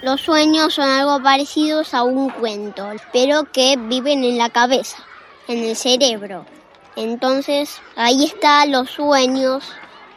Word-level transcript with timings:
Los 0.00 0.20
sueños 0.20 0.74
son 0.74 0.88
algo 0.88 1.20
parecidos 1.20 1.92
a 1.92 2.04
un 2.04 2.30
cuento, 2.30 2.88
pero 3.12 3.44
que 3.50 3.76
viven 3.76 4.22
en 4.22 4.38
la 4.38 4.48
cabeza, 4.48 4.96
en 5.48 5.64
el 5.64 5.74
cerebro. 5.74 6.46
Entonces, 6.94 7.80
ahí 7.96 8.24
están 8.24 8.70
los 8.70 8.90
sueños 8.90 9.64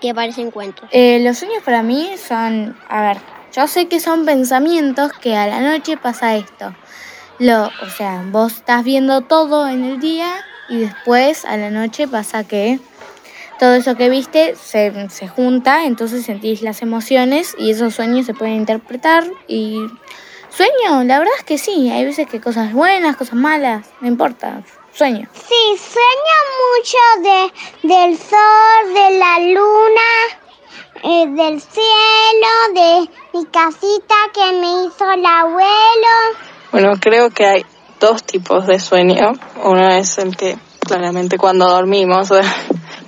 que 0.00 0.14
parecen 0.14 0.52
cuentos. 0.52 0.88
Eh, 0.92 1.20
los 1.24 1.38
sueños 1.38 1.62
para 1.64 1.82
mí 1.82 2.10
son, 2.16 2.78
a 2.88 3.02
ver, 3.02 3.18
yo 3.52 3.66
sé 3.66 3.88
que 3.88 3.98
son 3.98 4.24
pensamientos 4.24 5.12
que 5.12 5.36
a 5.36 5.48
la 5.48 5.60
noche 5.60 5.96
pasa 5.96 6.36
esto. 6.36 6.74
Lo, 7.40 7.66
o 7.66 7.90
sea, 7.96 8.24
vos 8.30 8.54
estás 8.54 8.84
viendo 8.84 9.22
todo 9.22 9.66
en 9.66 9.84
el 9.84 9.98
día 9.98 10.34
y 10.68 10.78
después 10.78 11.44
a 11.44 11.56
la 11.56 11.70
noche 11.70 12.06
pasa 12.06 12.44
que 12.44 12.78
todo 13.58 13.74
eso 13.74 13.94
que 13.94 14.08
viste 14.08 14.56
se, 14.56 15.08
se 15.10 15.28
junta, 15.28 15.84
entonces 15.84 16.24
sentís 16.24 16.62
las 16.62 16.82
emociones 16.82 17.54
y 17.58 17.70
esos 17.70 17.94
sueños 17.94 18.26
se 18.26 18.34
pueden 18.34 18.56
interpretar 18.56 19.24
y 19.46 19.80
sueño, 20.50 21.04
la 21.04 21.18
verdad 21.18 21.34
es 21.38 21.44
que 21.44 21.58
sí, 21.58 21.90
hay 21.90 22.04
veces 22.04 22.28
que 22.28 22.40
cosas 22.40 22.72
buenas, 22.72 23.16
cosas 23.16 23.34
malas, 23.34 23.86
no 24.00 24.08
importa, 24.08 24.62
sueño. 24.92 25.28
Sí, 25.32 25.78
sueño 25.78 26.36
mucho 26.70 26.98
de, 27.22 27.94
del 27.94 28.18
sol, 28.18 28.94
de 28.94 29.18
la 29.18 29.38
luna, 29.40 30.44
eh, 31.02 31.26
del 31.28 31.60
cielo, 31.60 32.48
de 32.74 33.10
mi 33.34 33.44
casita 33.46 34.14
que 34.32 34.52
me 34.52 34.86
hizo 34.86 35.10
el 35.10 35.26
abuelo. 35.26 36.14
Bueno, 36.72 36.92
creo 37.00 37.30
que 37.30 37.46
hay 37.46 37.66
dos 38.00 38.22
tipos 38.22 38.66
de 38.66 38.78
sueño. 38.78 39.32
Uno 39.62 39.88
es 39.90 40.18
el 40.18 40.36
que 40.36 40.56
claramente 40.80 41.38
cuando 41.38 41.68
dormimos, 41.68 42.30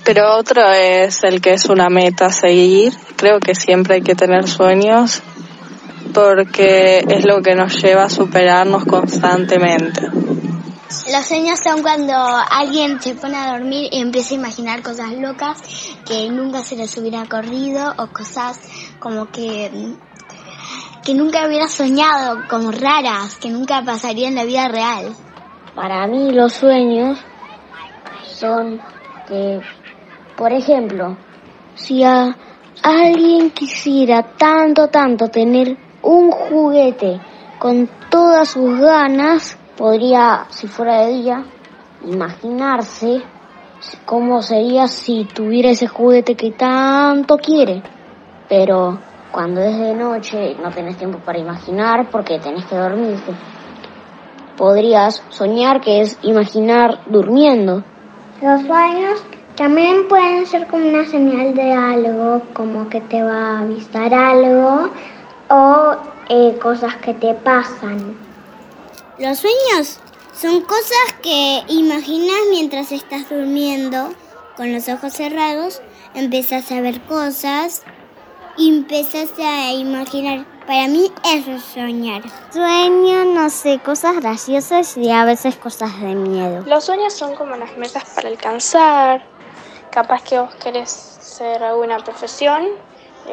pero 0.07 0.37
otro 0.37 0.71
es 0.71 1.21
el 1.25 1.41
que 1.41 1.51
es 1.51 1.65
una 1.65 1.89
meta 1.89 2.27
a 2.27 2.31
seguir. 2.31 2.93
Creo 3.17 3.41
que 3.41 3.53
siempre 3.55 3.95
hay 3.95 4.01
que 4.01 4.15
tener 4.15 4.47
sueños 4.47 5.21
porque 6.13 6.99
es 6.99 7.25
lo 7.25 7.41
que 7.41 7.55
nos 7.55 7.83
lleva 7.83 8.03
a 8.03 8.09
superarnos 8.09 8.85
constantemente. 8.85 10.07
Los 11.11 11.25
sueños 11.25 11.59
son 11.61 11.81
cuando 11.81 12.13
alguien 12.15 13.01
se 13.01 13.15
pone 13.15 13.35
a 13.35 13.51
dormir 13.51 13.89
y 13.91 13.99
empieza 13.99 14.33
a 14.33 14.37
imaginar 14.37 14.81
cosas 14.81 15.11
locas 15.11 15.61
que 16.05 16.29
nunca 16.29 16.63
se 16.63 16.77
les 16.77 16.97
hubiera 16.97 17.25
corrido 17.25 17.93
o 17.97 18.07
cosas 18.07 18.61
como 18.99 19.29
que 19.29 19.69
que 21.03 21.13
nunca 21.15 21.45
hubiera 21.45 21.67
soñado, 21.67 22.47
como 22.49 22.71
raras, 22.71 23.35
que 23.35 23.49
nunca 23.49 23.81
pasarían 23.81 24.29
en 24.29 24.35
la 24.35 24.45
vida 24.45 24.69
real. 24.69 25.13
Para 25.75 26.07
mí 26.07 26.31
los 26.31 26.53
sueños 26.53 27.19
son 28.23 28.79
que, 29.27 29.59
por 30.37 30.53
ejemplo, 30.53 31.17
si 31.73 32.03
a 32.03 32.35
alguien 32.83 33.49
quisiera 33.49 34.21
tanto, 34.21 34.87
tanto 34.87 35.29
tener 35.29 35.75
un 36.03 36.29
juguete 36.29 37.19
con 37.57 37.89
todas 38.09 38.49
sus 38.49 38.79
ganas, 38.79 39.57
podría, 39.75 40.45
si 40.49 40.67
fuera 40.67 41.01
de 41.01 41.13
día, 41.13 41.43
imaginarse 42.05 43.23
cómo 44.05 44.43
sería 44.43 44.87
si 44.87 45.25
tuviera 45.25 45.71
ese 45.71 45.87
juguete 45.87 46.35
que 46.35 46.51
tanto 46.51 47.37
quiere. 47.37 47.81
Pero 48.47 48.99
cuando 49.31 49.61
es 49.61 49.75
de 49.75 49.95
noche 49.95 50.55
no 50.61 50.69
tenés 50.69 50.97
tiempo 50.97 51.17
para 51.17 51.39
imaginar 51.39 52.09
porque 52.11 52.39
tenés 52.39 52.65
que 52.65 52.75
dormirte. 52.75 53.33
Podrías 54.55 55.23
soñar 55.29 55.81
que 55.81 56.01
es 56.01 56.19
imaginar 56.21 56.99
durmiendo. 57.07 57.83
Los 58.41 58.61
sueños 58.61 59.23
también 59.57 60.07
pueden 60.07 60.45
ser 60.45 60.67
como 60.67 60.87
una 60.87 61.03
señal 61.05 61.55
de 61.55 61.73
algo, 61.73 62.43
como 62.53 62.87
que 62.89 63.01
te 63.01 63.23
va 63.23 63.57
a 63.57 63.59
avisar 63.61 64.13
algo 64.13 64.91
o 65.49 65.95
eh, 66.29 66.57
cosas 66.61 66.95
que 66.97 67.15
te 67.15 67.33
pasan. 67.33 68.15
Los 69.17 69.39
sueños 69.39 69.99
son 70.39 70.61
cosas 70.61 71.15
que 71.23 71.63
imaginas 71.69 72.37
mientras 72.51 72.91
estás 72.91 73.27
durmiendo, 73.29 74.13
con 74.55 74.71
los 74.71 74.87
ojos 74.89 75.13
cerrados, 75.13 75.81
empiezas 76.13 76.71
a 76.71 76.79
ver 76.81 77.01
cosas 77.01 77.81
y 78.57 78.69
empiezas 78.69 79.29
a 79.39 79.71
imaginar. 79.71 80.45
Para 80.67 80.87
mí 80.87 81.11
eso 81.33 81.53
es 81.53 81.63
soñar. 81.63 82.21
Sueño, 82.51 83.25
no 83.25 83.49
sé, 83.49 83.79
cosas 83.79 84.17
graciosas 84.17 84.97
y 84.97 85.09
a 85.09 85.25
veces 85.25 85.55
cosas 85.55 85.99
de 85.99 86.13
miedo. 86.13 86.63
Los 86.67 86.83
sueños 86.83 87.13
son 87.13 87.35
como 87.35 87.55
las 87.55 87.75
metas 87.75 88.03
para 88.13 88.29
alcanzar. 88.29 89.36
Capaz 89.97 90.21
que 90.21 90.37
vos 90.37 90.53
querés 90.63 90.91
ser 90.91 91.63
alguna 91.63 91.97
profesión, 91.97 92.61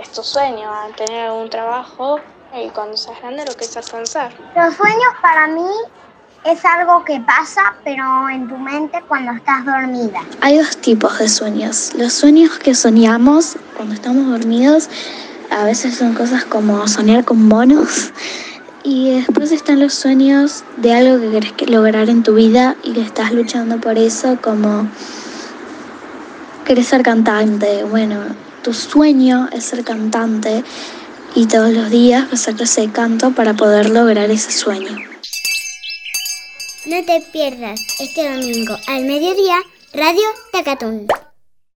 es 0.00 0.10
tu 0.12 0.22
sueño, 0.22 0.66
tener 0.96 1.26
algún 1.26 1.50
trabajo 1.50 2.18
y 2.58 2.70
cuando 2.70 2.96
seas 2.96 3.20
grande 3.20 3.44
lo 3.44 3.52
querés 3.52 3.76
alcanzar. 3.76 4.32
Los 4.56 4.74
sueños 4.74 5.12
para 5.20 5.46
mí 5.48 5.68
es 6.42 6.64
algo 6.64 7.04
que 7.04 7.20
pasa, 7.20 7.74
pero 7.84 8.30
en 8.30 8.48
tu 8.48 8.56
mente 8.56 8.98
cuando 9.06 9.32
estás 9.32 9.66
dormida. 9.66 10.22
Hay 10.40 10.56
dos 10.56 10.74
tipos 10.78 11.18
de 11.18 11.28
sueños. 11.28 11.92
Los 11.98 12.14
sueños 12.14 12.58
que 12.58 12.74
soñamos 12.74 13.58
cuando 13.76 13.94
estamos 13.94 14.26
dormidos, 14.26 14.88
a 15.50 15.64
veces 15.64 15.98
son 15.98 16.14
cosas 16.14 16.46
como 16.46 16.88
soñar 16.88 17.26
con 17.26 17.46
monos. 17.46 18.10
Y 18.84 19.16
después 19.16 19.52
están 19.52 19.80
los 19.80 19.92
sueños 19.92 20.64
de 20.78 20.94
algo 20.94 21.20
que 21.20 21.30
querés 21.30 21.70
lograr 21.70 22.08
en 22.08 22.22
tu 22.22 22.34
vida 22.34 22.74
y 22.82 22.94
que 22.94 23.02
estás 23.02 23.32
luchando 23.32 23.78
por 23.82 23.98
eso, 23.98 24.38
como 24.40 24.88
querés 26.64 26.88
ser 26.88 27.02
cantante. 27.02 27.84
Bueno, 27.84 28.20
tu 28.62 28.72
sueño 28.72 29.48
es 29.52 29.64
ser 29.64 29.84
cantante 29.84 30.64
y 31.34 31.46
todos 31.46 31.70
los 31.70 31.90
días 31.90 32.32
hacer 32.32 32.60
ese 32.60 32.90
canto 32.90 33.32
para 33.32 33.54
poder 33.54 33.90
lograr 33.90 34.30
ese 34.30 34.50
sueño. 34.50 34.96
No 36.86 37.04
te 37.04 37.20
pierdas 37.32 37.80
este 38.00 38.30
domingo 38.30 38.76
al 38.88 39.04
mediodía 39.04 39.56
Radio 39.92 40.24
Tacatún. 40.52 41.06